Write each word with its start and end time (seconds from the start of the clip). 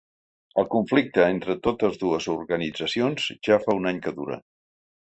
El 0.61 0.65
conflicte 0.75 1.21
entre 1.33 1.57
totes 1.67 2.01
dues 2.05 2.31
organitzacions 2.37 3.31
ja 3.51 3.63
fa 3.69 3.79
un 3.83 3.93
any 3.95 4.03
que 4.09 4.17
dura. 4.23 4.43